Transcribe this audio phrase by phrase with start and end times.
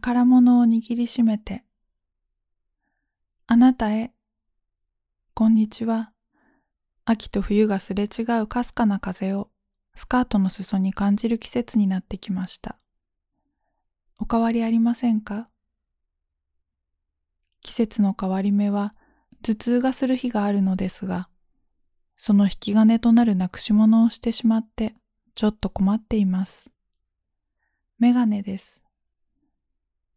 [0.00, 1.62] 宝物を握りしめて、
[3.46, 4.14] あなたへ、
[5.34, 6.10] こんにちは。
[7.04, 9.50] 秋と冬がすれ違うかすかな風を
[9.94, 12.78] スカートの裾に感じる季節になってきました。
[14.18, 15.50] お変わりありませんか？
[17.60, 18.94] 季節の変わり目は
[19.42, 21.28] 頭痛がする日があるのですが、
[22.16, 24.94] その引き金となるなくし物をしてしまって
[25.34, 26.70] ちょっと困っています。
[27.98, 28.82] メガネです。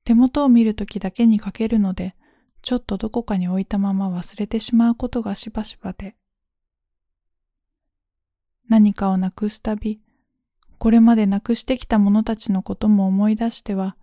[0.03, 2.15] 手元を見るときだけにかけるので、
[2.61, 6.15] ちょっとどこかに置いたまま忘れてしまうことがしばしばで。
[8.69, 10.01] 何かをなくすたび、
[10.77, 13.95] これまでなくしてきた者たちのことも思い出しては、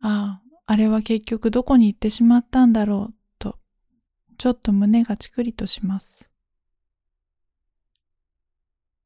[0.00, 3.58] ああ、あれは結局どこに行ってしまったんだろう、と、
[4.38, 6.30] ちょっと胸がチクリとします。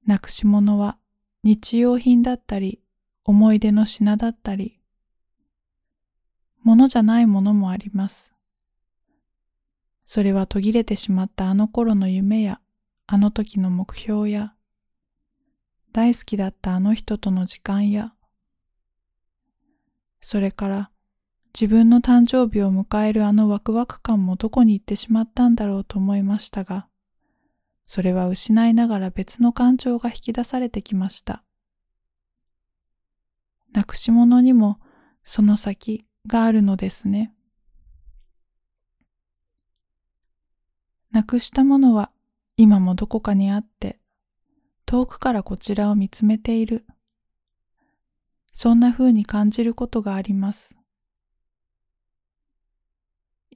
[0.07, 0.99] なくし物は
[1.45, 2.81] 日用品だったり、
[3.25, 4.80] 思い出の品だったり、
[6.63, 8.35] ものじゃないものもあります。
[10.05, 12.61] それは途切れてしまったあの頃の夢や、
[13.07, 14.55] あの時の目標や、
[15.93, 18.13] 大好きだったあの人との時間や、
[20.21, 20.91] それから
[21.55, 26.89] 自分の誕生日を迎えるあのワクワク感もどこに行ってしまったんだろうと思いましたが、
[27.87, 31.43] それは失いながら別の感情が引き出されてきました。
[33.73, 34.79] なくし物にも
[35.25, 37.33] その先があるのですね。
[41.11, 42.13] なくしたものは
[42.57, 43.99] 今もどこかにあって、
[44.87, 46.87] 遠くからこちらを見つめている。
[48.53, 50.77] そんな風に感じることがあります。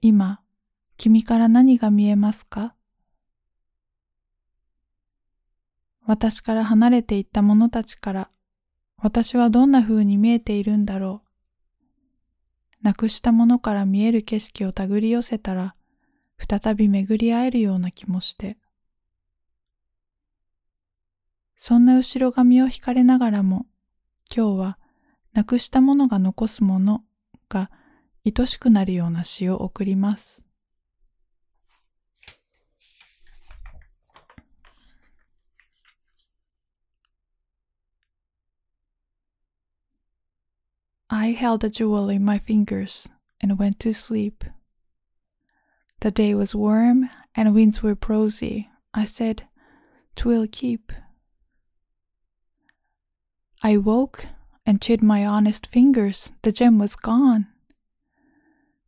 [0.00, 0.40] 今、
[0.96, 2.74] 君から何が見えますか？
[6.06, 8.30] 私から離れていった者たちから
[8.98, 11.23] 私はどんな風に見えているんだろう？
[12.84, 15.74] なくしたものから見える景色を手繰り寄せたら
[16.38, 18.58] 再び巡り合えるような気もして。
[21.56, 23.64] そんな後ろ髪を引かれながらも
[24.30, 24.78] 今日は
[25.32, 27.02] なくしたものが残すもの
[27.48, 27.70] が
[28.26, 30.43] 愛しくなるような詩を送ります。
[41.09, 43.09] I held a jewel in my fingers
[43.41, 44.43] and went to sleep.
[46.01, 48.69] The day was warm and winds were prosy.
[48.93, 49.43] I said,
[50.15, 50.91] Twill keep.
[53.61, 54.25] I woke
[54.65, 57.47] and chid my honest fingers, the gem was gone.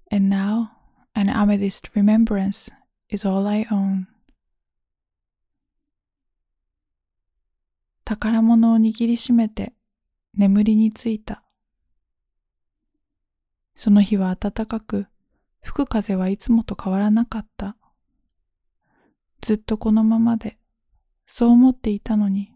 [0.10, 0.72] And now
[1.16, 2.70] an amethyst remembrance
[3.10, 4.08] is all I own.
[8.06, 9.74] 宝物を握りしめて
[10.34, 11.44] 眠りについた。
[13.77, 15.07] その日は暖かく、
[15.63, 17.77] 吹く風はいつもと変わらなかった。
[19.43, 20.57] ずっとこのままで、
[21.27, 22.53] そう思っていたのに。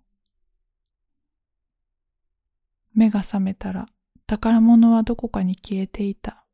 [2.94, 3.88] 目が覚めたら
[4.26, 6.44] 宝物はどこかに消えていた。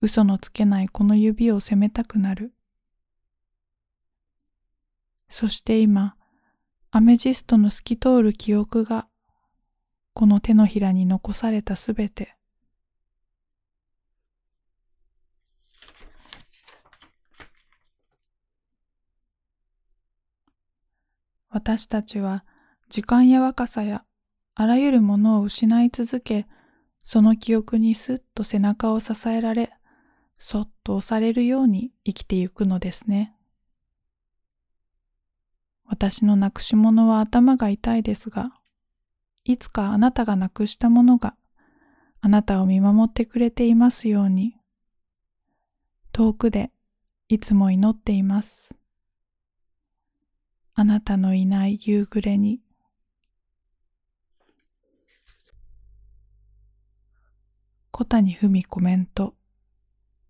[0.00, 2.54] 嘘のつけないこの指を責めたくなる。
[5.28, 6.16] そして今、
[6.90, 9.08] アメジストの透き通る記憶が、
[10.12, 12.36] この手のひらに残されたすべて。
[21.54, 22.44] 私たちは
[22.88, 24.04] 時間や若さや
[24.56, 26.48] あらゆるものを失い続け、
[27.04, 29.72] その記憶にすっと背中を支えられ、
[30.36, 33.36] そっと押されるように生きてゆくのですね。
[35.84, 38.50] 私のなくし物は頭が痛いですが、
[39.44, 41.36] いつかあなたがなくしたものが
[42.20, 44.56] あなたを見守ってくれていますように、
[46.10, 46.72] 遠くで
[47.28, 48.74] いつも祈っています。
[50.76, 52.60] あなたのいない夕暮れに。
[57.92, 59.36] 小谷文コメント。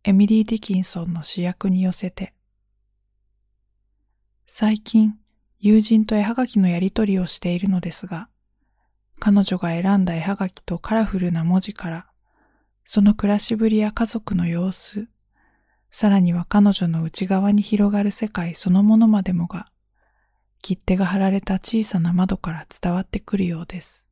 [0.02, 2.34] エミリー・ディキンソンの主役に寄せて。
[4.44, 5.14] 最近、
[5.60, 8.28] 友人と絵はがきのやりとりをしているのですが、
[9.20, 12.06] 彼女が選んだ絵はがきとカラフルな文字から、
[12.84, 15.08] その暮らしぶりや家族の様子、
[15.90, 19.70] さらには彼女の内側に広がる世界そのものまでもが、
[20.64, 24.06] 切手が貼られた小さな窓から伝わってくるようです。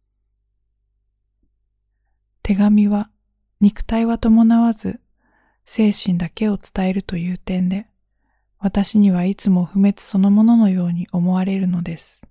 [2.43, 3.09] 手紙は
[3.63, 5.01] 肉体は伴わず
[5.65, 7.87] 精神だけを伝えるという点で、
[8.59, 12.23] 私にはいつも不滅そのもののように思われるのです。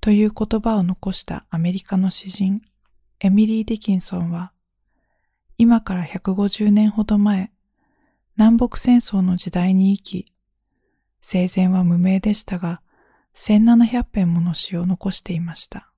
[0.00, 2.62] という言葉を残したアメリカの詩人、
[3.18, 4.52] エミリー・ディキンソンは
[5.58, 7.50] 今から150年ほど前、
[8.36, 10.35] 南北戦争の時代に生き、
[11.28, 12.80] 生前は無名でしたが、
[13.34, 15.90] 1700編もの詩を残していました。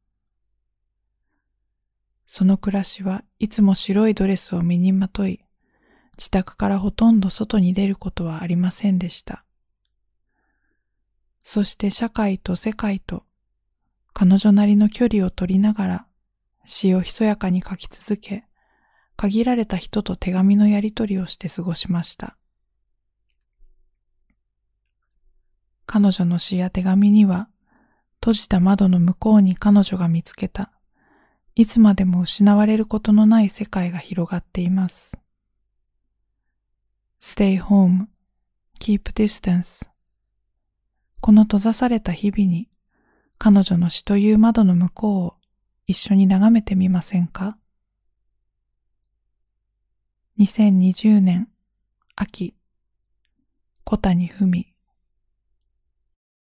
[2.24, 5.44] その暮らしはいつも白いドレスを身にまとい、
[6.16, 9.44] 自宅からほとんど外に出ることはありませんでした。
[11.42, 13.24] そして社会と世界と
[14.14, 16.06] 彼女なりの距離を取りながら
[16.64, 18.46] 詩をひそやかに書き続け、
[19.18, 22.38] 限られた人と手紙のやり取りをして過ごしました。
[25.90, 27.48] 彼女の詩や手紙には、
[28.20, 30.70] 閉じた窓の向こうに彼女が見つけた、
[31.54, 35.16] いつまでも失われることのない世界が広がっています。
[37.22, 38.04] Stay home,
[38.78, 39.88] keep distance.
[41.22, 42.68] この閉ざされた日々に
[43.38, 45.34] 彼女の死という窓の向こうを
[45.86, 47.56] 一緒に眺めてみませんか
[50.38, 51.48] ？2020年
[52.14, 52.54] 秋。
[53.84, 54.77] 小谷文